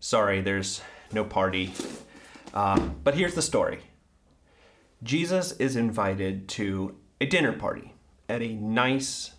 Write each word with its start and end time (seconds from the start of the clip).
Sorry, 0.00 0.40
there's 0.40 0.80
no 1.12 1.24
party. 1.24 1.74
Um, 2.54 2.96
but 3.04 3.14
here's 3.14 3.34
the 3.34 3.42
story 3.42 3.80
Jesus 5.02 5.52
is 5.52 5.76
invited 5.76 6.48
to 6.48 6.96
a 7.20 7.26
dinner 7.26 7.52
party 7.52 7.92
at 8.28 8.40
a 8.40 8.54
nice, 8.54 9.32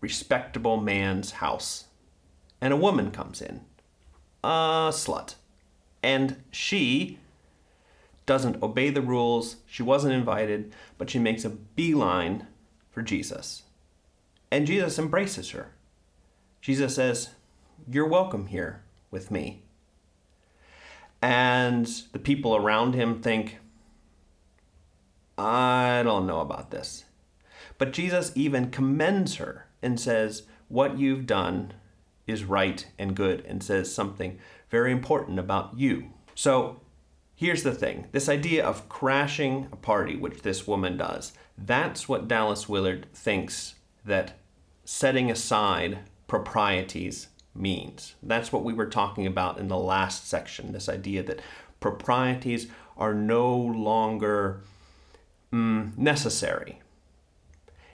respectable 0.00 0.78
man's 0.78 1.32
house. 1.32 1.84
And 2.60 2.72
a 2.72 2.76
woman 2.76 3.10
comes 3.10 3.42
in, 3.42 3.62
a 4.42 4.90
slut. 4.92 5.34
And 6.02 6.42
she 6.50 7.18
doesn't 8.24 8.62
obey 8.62 8.90
the 8.90 9.02
rules. 9.02 9.56
She 9.66 9.82
wasn't 9.82 10.14
invited, 10.14 10.72
but 10.96 11.10
she 11.10 11.18
makes 11.18 11.44
a 11.44 11.50
beeline 11.50 12.46
for 12.90 13.02
Jesus. 13.02 13.64
And 14.50 14.66
Jesus 14.66 14.98
embraces 14.98 15.50
her. 15.50 15.72
Jesus 16.60 16.94
says, 16.94 17.30
You're 17.90 18.08
welcome 18.08 18.46
here 18.46 18.84
with 19.10 19.30
me. 19.30 19.64
And 21.22 21.86
the 22.12 22.18
people 22.18 22.56
around 22.56 22.94
him 22.94 23.22
think, 23.22 23.58
I 25.38 26.02
don't 26.04 26.26
know 26.26 26.40
about 26.40 26.70
this. 26.72 27.04
But 27.78 27.92
Jesus 27.92 28.32
even 28.34 28.70
commends 28.70 29.36
her 29.36 29.68
and 29.80 29.98
says, 29.98 30.42
What 30.68 30.98
you've 30.98 31.26
done 31.26 31.72
is 32.26 32.44
right 32.44 32.86
and 32.98 33.16
good, 33.16 33.44
and 33.46 33.62
says 33.62 33.94
something 33.94 34.38
very 34.70 34.92
important 34.92 35.38
about 35.38 35.76
you. 35.76 36.10
So 36.34 36.80
here's 37.34 37.62
the 37.62 37.74
thing 37.74 38.08
this 38.12 38.28
idea 38.28 38.64
of 38.64 38.88
crashing 38.88 39.68
a 39.72 39.76
party, 39.76 40.16
which 40.16 40.42
this 40.42 40.66
woman 40.66 40.96
does, 40.96 41.32
that's 41.56 42.08
what 42.08 42.28
Dallas 42.28 42.68
Willard 42.68 43.06
thinks 43.14 43.74
that 44.04 44.38
setting 44.84 45.30
aside 45.30 45.98
proprieties 46.26 47.28
means. 47.54 48.14
That's 48.22 48.52
what 48.52 48.64
we 48.64 48.72
were 48.72 48.86
talking 48.86 49.26
about 49.26 49.58
in 49.58 49.68
the 49.68 49.78
last 49.78 50.28
section 50.28 50.72
this 50.72 50.88
idea 50.88 51.22
that 51.24 51.40
proprieties 51.80 52.68
are 52.96 53.14
no 53.14 53.56
longer 53.56 54.60
mm, 55.52 55.96
necessary. 55.96 56.80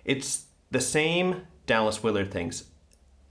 It's 0.04 0.46
the 0.70 0.80
same, 0.80 1.46
Dallas 1.66 2.02
Willard 2.02 2.30
thinks, 2.30 2.64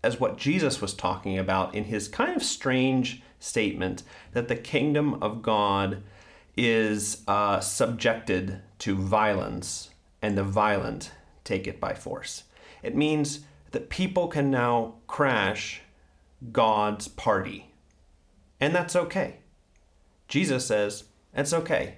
as 0.04 0.20
what 0.20 0.38
Jesus 0.38 0.82
was 0.82 0.94
talking 0.94 1.38
about 1.38 1.76
in 1.76 1.86
his 1.86 2.08
kind 2.08 2.36
of 2.36 2.44
strange 2.44 3.22
statement 3.40 4.04
that 4.34 4.48
the 4.48 4.56
kingdom 4.56 5.16
of 5.22 5.42
God 5.42 6.04
is 6.56 7.24
uh, 7.28 7.60
subjected 7.60 8.62
to 8.80 8.96
violence 8.96 9.90
and 10.22 10.38
the 10.38 10.44
violent 10.44 11.12
take 11.44 11.68
it 11.68 11.80
by 11.80 11.94
force. 11.94 12.44
It 12.84 12.96
means 12.96 13.42
that 13.72 13.90
people 13.90 14.28
can 14.28 14.50
now 14.50 14.96
crash 15.08 15.82
God's 16.52 17.08
party. 17.08 17.74
And 18.60 18.76
that's 18.76 18.96
okay. 18.96 19.38
Jesus 20.28 20.66
says, 20.66 21.06
it's 21.34 21.54
okay. 21.54 21.96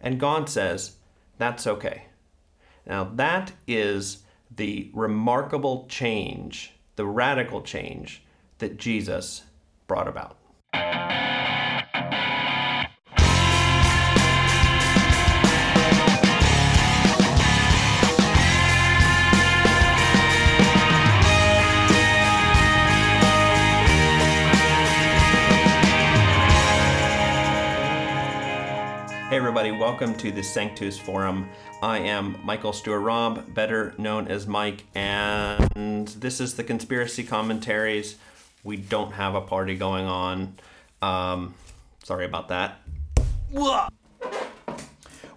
And 0.00 0.18
God 0.18 0.48
says, 0.48 0.96
that's 1.38 1.66
okay. 1.66 2.06
Now, 2.86 3.04
that 3.04 3.52
is 3.66 4.24
the 4.54 4.90
remarkable 4.92 5.86
change, 5.88 6.72
the 6.96 7.06
radical 7.06 7.62
change 7.62 8.22
that 8.58 8.76
Jesus 8.76 9.42
brought 9.86 10.08
about. 10.08 10.36
Welcome 29.82 30.14
to 30.14 30.30
the 30.30 30.44
Sanctus 30.44 30.96
Forum. 30.96 31.48
I 31.82 31.98
am 31.98 32.38
Michael 32.44 32.72
Stewart 32.72 33.02
Robb, 33.02 33.52
better 33.52 33.94
known 33.98 34.28
as 34.28 34.46
Mike, 34.46 34.84
and 34.94 36.06
this 36.06 36.40
is 36.40 36.54
the 36.54 36.62
Conspiracy 36.62 37.24
Commentaries. 37.24 38.14
We 38.62 38.76
don't 38.76 39.10
have 39.10 39.34
a 39.34 39.40
party 39.40 39.74
going 39.74 40.06
on. 40.06 40.54
Um, 41.02 41.56
sorry 42.04 42.24
about 42.26 42.46
that. 42.50 42.80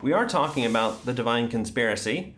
We 0.04 0.14
are 0.14 0.28
talking 0.28 0.68
about 0.68 1.06
The 1.06 1.14
Divine 1.14 1.50
Conspiracy, 1.50 2.36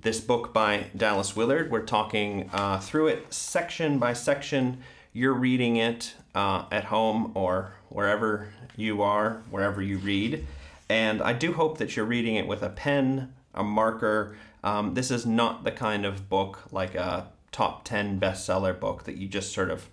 this 0.00 0.18
book 0.18 0.54
by 0.54 0.86
Dallas 0.96 1.36
Willard. 1.36 1.70
We're 1.70 1.84
talking 1.84 2.48
uh, 2.54 2.78
through 2.78 3.08
it 3.08 3.34
section 3.34 3.98
by 3.98 4.14
section. 4.14 4.78
You're 5.12 5.34
reading 5.34 5.76
it 5.76 6.14
uh, 6.34 6.64
at 6.72 6.84
home 6.84 7.32
or 7.34 7.74
wherever 7.90 8.50
you 8.76 9.02
are, 9.02 9.42
wherever 9.50 9.82
you 9.82 9.98
read. 9.98 10.46
And 10.90 11.22
I 11.22 11.32
do 11.32 11.52
hope 11.52 11.78
that 11.78 11.94
you're 11.94 12.04
reading 12.04 12.34
it 12.34 12.48
with 12.48 12.64
a 12.64 12.68
pen, 12.68 13.32
a 13.54 13.62
marker. 13.62 14.36
Um, 14.64 14.94
this 14.94 15.12
is 15.12 15.24
not 15.24 15.62
the 15.62 15.70
kind 15.70 16.04
of 16.04 16.28
book 16.28 16.64
like 16.72 16.96
a 16.96 17.28
top 17.52 17.84
10 17.84 18.18
bestseller 18.18 18.78
book 18.78 19.04
that 19.04 19.16
you 19.16 19.28
just 19.28 19.52
sort 19.52 19.70
of 19.70 19.88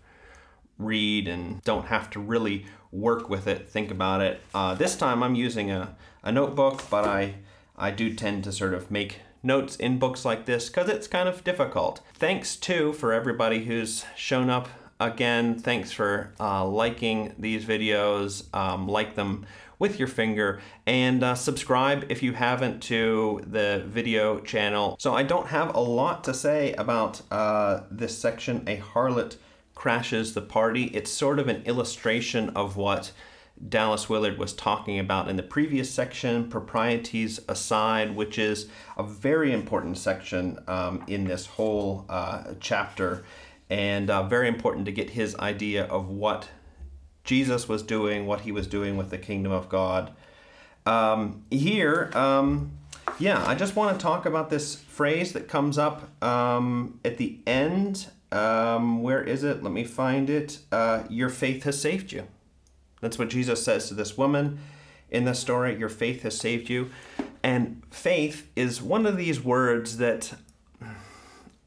read 0.80 1.28
and 1.28 1.62
don't 1.64 1.86
have 1.86 2.10
to 2.10 2.20
really 2.20 2.66
work 2.92 3.30
with 3.30 3.46
it, 3.46 3.70
think 3.70 3.92
about 3.92 4.22
it. 4.22 4.42
Uh, 4.56 4.74
this 4.74 4.96
time 4.96 5.22
I'm 5.22 5.36
using 5.36 5.70
a, 5.70 5.96
a 6.24 6.32
notebook, 6.32 6.90
but 6.90 7.06
I, 7.06 7.36
I 7.78 7.92
do 7.92 8.12
tend 8.12 8.44
to 8.46 8.52
sort 8.52 8.74
of 8.74 8.90
make 8.90 9.20
notes 9.44 9.76
in 9.76 10.00
books 10.00 10.26
like 10.26 10.48
this 10.48 10.68
because 10.68 10.90
it's 10.90 11.08
kind 11.08 11.30
of 11.30 11.44
difficult. 11.44 12.02
Thanks 12.16 12.56
too 12.56 12.92
for 12.94 13.14
everybody 13.14 13.66
who's 13.66 14.04
shown 14.16 14.50
up 14.50 14.68
again. 15.00 15.60
Thanks 15.60 15.92
for 15.92 16.34
uh, 16.40 16.66
liking 16.66 17.34
these 17.38 17.66
videos. 17.66 18.46
Um, 18.56 18.88
like 18.88 19.16
them 19.16 19.46
with 19.80 20.00
your 20.00 20.08
finger 20.08 20.60
and 20.86 21.24
uh, 21.24 21.36
subscribe 21.36 22.06
if 22.10 22.24
you 22.24 22.34
haven't 22.34 22.82
to 22.82 23.42
the 23.46 23.84
video 23.86 24.40
channel. 24.40 24.98
So 25.00 25.14
I 25.14 25.24
don't 25.24 25.48
have 25.48 25.76
a 25.76 25.80
lot 25.80 26.24
to 26.24 26.34
say 26.34 26.74
about 26.74 27.22
uh, 27.32 27.82
this 27.92 28.18
section, 28.18 28.64
A 28.68 28.78
Harlot 28.78 29.38
Crashes 29.76 30.34
the 30.34 30.42
Party. 30.42 30.86
It's 30.86 31.12
sort 31.12 31.38
of 31.38 31.48
an 31.48 31.62
illustration 31.64 32.50
of 32.56 32.76
what 32.76 33.12
Dallas 33.70 34.08
Willard 34.08 34.38
was 34.38 34.54
talking 34.54 35.00
about 35.00 35.30
in 35.30 35.36
the 35.36 35.44
previous 35.44 35.90
section, 35.92 36.50
Proprieties 36.50 37.40
Aside, 37.48 38.16
which 38.16 38.38
is 38.38 38.70
a 38.98 39.04
very 39.04 39.52
important 39.52 39.98
section 39.98 40.60
um, 40.68 41.04
in 41.08 41.26
this 41.26 41.46
whole 41.46 42.06
uh, 42.10 42.54
chapter, 42.60 43.24
and 43.70 44.10
uh, 44.10 44.24
very 44.24 44.48
important 44.48 44.86
to 44.86 44.92
get 44.92 45.12
his 45.12 45.36
idea 45.36 45.86
of 45.86 46.10
what 46.10 46.50
Jesus 47.24 47.68
was 47.68 47.84
doing, 47.84 48.26
what 48.26 48.42
he 48.42 48.52
was 48.52 48.68
doing 48.68 48.98
with 48.98 49.10
the 49.10 49.18
kingdom 49.18 49.52
of 49.52 49.68
God. 49.68 50.14
Um, 50.86 51.44
here, 51.52 52.10
um, 52.14 52.72
yeah, 53.20 53.46
I 53.46 53.56
just 53.56 53.76
want 53.76 53.98
to 53.98 54.02
talk 54.02 54.26
about 54.26 54.50
this 54.50 54.76
phrase 54.76 55.34
that 55.34 55.48
comes 55.48 55.78
up 55.78 56.24
um, 56.24 57.00
at 57.04 57.18
the 57.18 57.40
end. 57.46 58.08
Um, 58.32 59.02
where 59.02 59.22
is 59.22 59.44
it? 59.44 59.64
Let 59.64 59.74
me 59.74 59.84
find 59.84 60.30
it. 60.30 60.60
Uh, 60.72 61.04
Your 61.10 61.30
faith 61.30 61.64
has 61.64 61.80
saved 61.82 62.12
you. 62.12 62.28
That's 63.02 63.20
what 63.20 63.30
Jesus 63.30 63.64
says 63.64 63.88
to 63.90 63.94
this 63.94 64.18
woman 64.18 64.60
in 65.10 65.26
the 65.26 65.34
story. 65.34 65.78
Your 65.78 65.90
faith 65.90 66.24
has 66.24 66.38
saved 66.38 66.70
you. 66.70 66.90
And 67.44 67.82
faith 67.92 68.50
is 68.56 68.82
one 68.82 69.06
of 69.06 69.18
these 69.18 69.42
words 69.44 69.98
that 69.98 70.34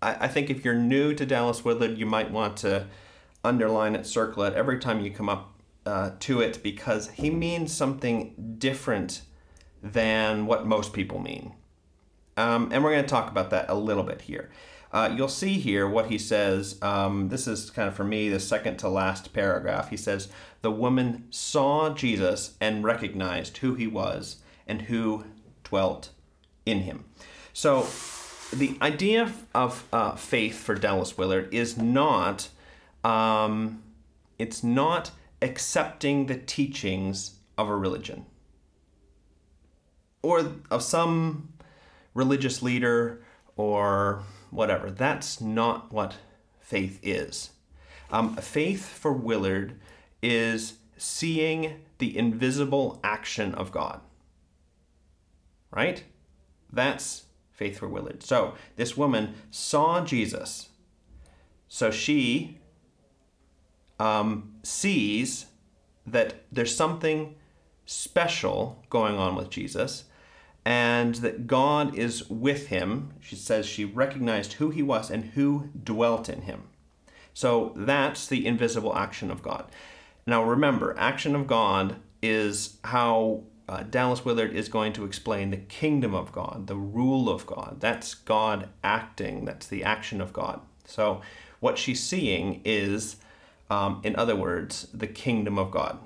I, 0.03 0.25
I 0.25 0.29
think 0.29 0.51
if 0.51 0.65
you're 0.65 0.75
new 0.75 1.15
to 1.15 1.27
Dallas 1.27 1.65
Willard, 1.65 1.99
you 1.99 2.07
might 2.07 2.31
want 2.31 2.57
to 2.59 2.87
underline 3.45 3.95
it, 3.95 4.07
circle 4.07 4.43
it 4.45 4.55
every 4.55 4.79
time 4.79 5.01
you 5.01 5.11
come 5.11 5.29
up 5.29 5.55
uh, 5.87 6.11
to 6.21 6.41
it 6.41 6.63
because 6.63 7.11
he 7.11 7.31
means 7.31 7.73
something 7.73 8.57
different 8.59 9.23
than 9.83 10.47
what 10.47 10.67
most 10.67 10.93
people 10.93 11.19
mean. 11.19 11.55
Um, 12.37 12.71
and 12.73 12.85
we're 12.85 12.93
going 12.93 13.05
to 13.05 13.09
talk 13.09 13.31
about 13.31 13.51
that 13.51 13.67
a 13.69 13.75
little 13.75 14.03
bit 14.03 14.23
here. 14.23 14.51
Uh, 14.93 15.13
you'll 15.17 15.29
see 15.29 15.55
here 15.55 15.89
what 15.89 16.07
he 16.07 16.19
says. 16.19 16.79
Um, 16.83 17.29
this 17.29 17.47
is 17.47 17.71
kind 17.71 17.89
of 17.89 17.95
for 17.95 18.05
me 18.05 18.29
the 18.29 18.41
second 18.41 18.79
to 18.79 18.89
last 18.89 19.33
paragraph. 19.33 19.91
He 19.91 19.97
says, 19.97 20.29
The 20.63 20.71
woman 20.71 21.27
saw 21.31 21.95
Jesus 21.95 22.57
and 22.61 22.83
recognized 22.83 23.59
who 23.59 23.75
he 23.75 23.87
was 23.87 24.37
and 24.67 24.83
who 24.83 25.25
dwelt 25.65 26.11
in 26.67 26.81
him. 26.81 27.05
So, 27.53 27.83
the 28.53 28.77
idea 28.83 29.33
of 29.55 29.85
uh, 29.93 30.17
faith 30.17 30.59
for 30.59 30.75
Dallas 30.75 31.17
Willard 31.17 31.53
is 31.53 31.77
not, 31.77 32.49
um, 33.05 33.83
it's 34.39 34.65
not 34.65 35.13
accepting 35.41 36.27
the 36.27 36.37
teachings 36.37 37.37
of 37.57 37.69
a 37.69 37.77
religion 37.77 38.27
or 40.23 40.53
of 40.71 40.83
some 40.83 41.53
religious 42.15 42.63
leader 42.63 43.23
or 43.57 44.23
whatever. 44.51 44.91
That's 44.91 45.41
not 45.41 45.93
what 45.93 46.17
faith 46.61 46.99
is. 47.03 47.51
Um, 48.11 48.37
faith 48.37 48.89
for 48.89 49.13
Willard 49.13 49.79
is 50.23 50.75
seeing 50.97 51.81
the 51.99 52.17
invisible 52.17 53.01
action 53.05 53.55
of 53.55 53.71
God. 53.71 54.01
Right? 55.71 56.03
That's 56.73 57.25
faith 57.61 57.79
for 57.79 57.89
Willard. 57.89 58.23
So 58.23 58.55
this 58.77 58.97
woman 58.97 59.35
saw 59.51 60.03
Jesus. 60.03 60.71
So 61.69 61.91
she 61.91 62.59
um, 63.99 64.55
sees 64.63 65.45
that 66.07 66.47
there's 66.51 66.75
something 66.75 67.37
special 67.85 68.83
going 68.89 69.17
on 69.19 69.37
with 69.37 69.51
Jesus 69.51 70.05
and 70.65 71.17
that 71.17 71.47
God 71.47 71.95
is 71.99 72.31
with 72.31 72.69
him. 72.69 73.13
She 73.21 73.37
says 73.37 73.67
she 73.67 73.85
recognized 73.85 74.55
who 74.55 74.71
he 74.71 74.83
was 74.83 75.11
and 75.11 75.27
who 75.27 75.69
dwelt 75.85 76.31
in 76.31 76.43
him. 76.43 76.63
So 77.35 77.75
that's 77.77 78.27
the 78.27 78.47
invisible 78.47 78.97
action 78.97 79.31
of 79.31 79.43
God. 79.43 79.67
Now 80.27 80.43
remember, 80.43 80.99
action 80.99 81.37
of 81.37 81.47
God 81.47 81.97
is 82.23 82.79
how 82.85 83.45
uh, 83.71 83.85
Dallas 83.85 84.25
Willard 84.25 84.53
is 84.53 84.69
going 84.69 84.93
to 84.95 85.05
explain 85.05 85.51
the 85.51 85.57
kingdom 85.57 86.13
of 86.13 86.33
God, 86.33 86.67
the 86.67 86.75
rule 86.75 87.31
of 87.31 87.47
God. 87.47 87.77
That's 87.79 88.15
God 88.15 88.69
acting, 88.83 89.45
that's 89.45 89.69
the 89.69 89.85
action 89.85 90.21
of 90.21 90.33
God. 90.33 90.61
So 90.87 91.23
what 91.61 91.79
she's 91.79 92.03
seeing 92.03 92.63
is, 92.65 93.17
um, 93.71 94.01
in 94.03 94.17
other 94.17 94.35
words, 94.35 94.89
the 94.93 95.07
kingdom 95.07 95.57
of 95.57 95.71
God. 95.71 96.01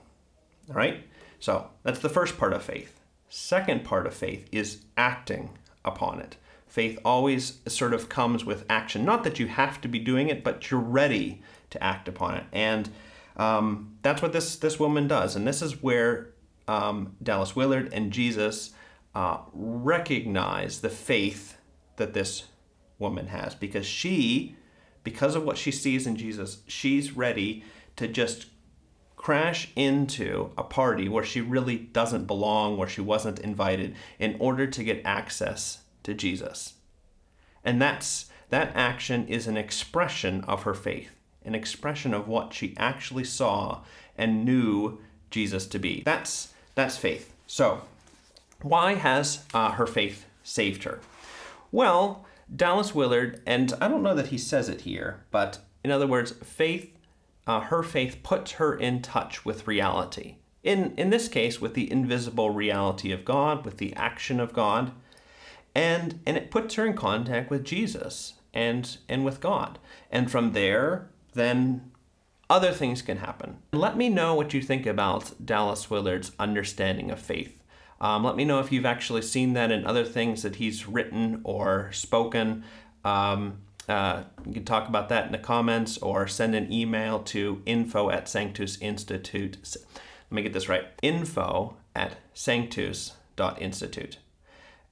All 0.69 0.75
right? 0.75 1.05
So 1.41 1.71
that's 1.85 2.01
the 2.01 2.11
first 2.11 2.37
part 2.37 2.53
of 2.53 2.63
faith. 2.63 3.01
Second 3.31 3.83
part 3.83 4.07
of 4.07 4.13
faith 4.13 4.47
is 4.53 4.83
acting 4.99 5.49
upon 5.87 6.21
it. 6.21 6.37
Faith 6.67 6.99
always 7.03 7.61
sort 7.67 7.95
of 7.95 8.11
comes 8.11 8.45
with 8.45 8.67
action. 8.69 9.07
Not 9.07 9.25
that 9.25 9.39
you 9.39 9.47
have 9.47 9.81
to 9.81 9.89
be 9.89 9.99
doing 9.99 10.29
it, 10.29 10.45
but 10.45 10.71
you're 10.71 10.81
ready 10.81 11.41
to 11.71 11.83
act 11.83 12.09
upon 12.09 12.35
it. 12.35 12.45
And 12.53 12.91
um, 13.39 13.97
that's 14.03 14.21
what 14.21 14.33
this 14.35 14.57
this 14.57 14.79
woman 14.79 15.09
does. 15.09 15.35
And 15.35 15.47
this 15.47 15.63
is 15.63 15.83
where 15.83 16.34
um, 16.67 17.17
Dallas 17.23 17.55
Willard 17.55 17.93
and 17.93 18.13
Jesus 18.13 18.73
uh, 19.15 19.39
recognize 19.53 20.81
the 20.81 20.89
faith 20.89 21.59
that 21.97 22.15
this 22.15 22.45
woman 22.99 23.29
has 23.29 23.55
because 23.55 23.87
she, 23.87 24.57
because 25.03 25.35
of 25.35 25.45
what 25.45 25.59
she 25.59 25.71
sees 25.71 26.07
in 26.07 26.17
Jesus, 26.17 26.59
she's 26.67 27.13
ready 27.13 27.65
to 27.97 28.09
just 28.09 28.47
crash 29.17 29.71
into 29.75 30.51
a 30.59 30.63
party 30.63 31.09
where 31.09 31.25
she 31.25 31.41
really 31.41 31.79
doesn't 31.79 32.27
belong, 32.27 32.77
where 32.77 32.89
she 32.89 33.01
wasn't 33.01 33.39
invited, 33.39 33.95
in 34.19 34.37
order 34.39 34.67
to 34.67 34.85
get 34.85 35.01
access 35.05 35.79
to 36.03 36.13
Jesus. 36.13 36.75
And 37.65 37.81
that's 37.81 38.27
that 38.51 38.73
action 38.75 39.27
is 39.27 39.47
an 39.47 39.57
expression 39.57 40.45
of 40.45 40.65
her 40.65 40.75
faith, 40.75 41.11
an 41.45 41.55
expression 41.55 42.13
of 42.13 42.29
what 42.29 42.53
she 42.53 42.75
actually 42.77 43.25
saw 43.25 43.83
and 44.17 44.45
knew 44.45 45.01
Jesus 45.31 45.67
to 45.69 45.79
be. 45.79 46.03
That's 46.05 46.54
that's 46.75 46.97
faith. 46.97 47.33
So, 47.47 47.83
why 48.63 48.95
has 48.95 49.45
uh, 49.53 49.73
her 49.73 49.87
faith 49.87 50.27
saved 50.43 50.85
her? 50.85 51.01
Well, 51.71 52.25
Dallas 52.55 52.95
Willard, 52.95 53.41
and 53.47 53.73
I 53.81 53.89
don't 53.89 54.03
know 54.03 54.15
that 54.15 54.29
he 54.29 54.39
says 54.39 54.69
it 54.69 54.83
here, 54.83 55.21
but 55.31 55.59
in 55.83 55.91
other 55.91 56.07
words, 56.07 56.33
faith 56.33 56.95
uh, 57.47 57.61
her 57.61 57.83
faith 57.83 58.23
puts 58.23 58.53
her 58.53 58.75
in 58.75 59.03
touch 59.03 59.45
with 59.45 59.67
reality. 59.67 60.37
In, 60.63 60.95
in 60.97 61.11
this 61.11 61.29
case, 61.29 61.61
with 61.61 61.75
the 61.75 61.91
invisible 61.91 62.51
reality 62.51 63.13
of 63.13 63.25
God, 63.25 63.65
with 63.65 63.77
the 63.77 63.95
action 63.95 64.41
of 64.41 64.55
God, 64.55 64.93
and, 65.75 66.21
and 66.25 66.37
it 66.37 66.51
puts 66.51 66.75
her 66.77 66.87
in 66.87 66.95
contact 66.95 67.51
with 67.51 67.65
Jesus 67.65 68.35
and, 68.55 68.97
and 69.09 69.25
with 69.25 69.41
God. 69.41 69.79
And 70.11 70.31
from 70.31 70.53
there, 70.53 71.11
then 71.35 71.91
other 72.55 72.71
things 72.71 73.03
can 73.03 73.17
happen. 73.17 73.59
Let 73.73 73.97
me 73.97 74.09
know 74.09 74.37
what 74.37 74.55
you 74.55 74.63
think 74.63 74.87
about 74.87 75.45
Dallas 75.45 75.91
Willard's 75.91 76.31
understanding 76.39 77.11
of 77.11 77.19
faith. 77.19 77.61
Um, 78.01 78.23
let 78.23 78.37
me 78.37 78.45
know 78.45 78.61
if 78.61 78.71
you've 78.71 78.87
actually 78.87 79.23
seen 79.23 79.55
that 79.55 79.73
in 79.73 79.85
other 79.85 80.05
things 80.05 80.43
that 80.43 80.57
he's 80.57 80.87
written 80.87 81.41
or 81.43 81.91
spoken. 81.91 82.63
Um, 83.05 83.59
uh, 83.89 84.23
you 84.47 84.53
can 84.53 84.65
talk 84.65 84.89
about 84.89 85.09
that 85.09 85.27
in 85.27 85.33
the 85.33 85.39
comments 85.39 85.99
or 85.99 86.29
send 86.29 86.55
an 86.55 86.73
email 86.73 87.19
to 87.25 87.61
info 87.67 88.09
at 88.09 88.29
Sanctus 88.29 88.79
Institute. 88.81 89.59
Let 89.65 90.33
me 90.33 90.43
get 90.43 90.53
this 90.53 90.69
right 90.69 90.87
info 91.03 91.77
at 91.97 92.19
sanctus.institute. 92.35 94.19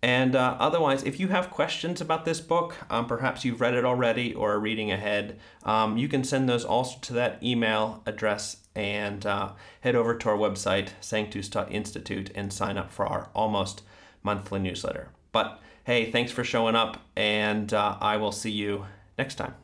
And 0.03 0.35
uh, 0.35 0.57
otherwise, 0.59 1.05
if 1.05 1.21
you 1.21 1.29
have 1.29 1.51
questions 1.51 2.01
about 2.01 2.25
this 2.25 2.41
book, 2.41 2.77
um, 2.91 3.07
perhaps 3.07 3.45
you've 3.45 3.61
read 3.61 3.75
it 3.75 3.85
already 3.85 4.35
or 4.35 4.53
are 4.53 4.61
reading 4.61 4.91
ahead, 4.91 5.39
um, 5.63 5.97
you 5.97 6.09
can 6.09 6.25
send 6.25 6.49
those 6.49 6.65
also 6.65 6.99
to 7.03 7.13
that 7.13 7.41
email 7.41 8.03
address 8.05 8.57
and 8.75 9.25
uh, 9.25 9.53
head 9.83 9.95
over 9.95 10.17
to 10.17 10.29
our 10.29 10.37
website, 10.37 10.89
sanctus.institute, 11.01 12.31
and 12.35 12.53
sign 12.53 12.77
up 12.77 12.91
for 12.91 13.07
our 13.07 13.31
almost 13.33 13.83
monthly 14.25 14.59
newsletter. 14.59 15.11
But 15.31 15.61
hey, 15.85 16.11
thanks 16.11 16.33
for 16.33 16.43
showing 16.43 16.75
up, 16.75 17.01
and 17.15 17.73
uh, 17.73 17.97
I 18.01 18.17
will 18.17 18.33
see 18.33 18.51
you 18.51 18.87
next 19.17 19.37
time. 19.37 19.62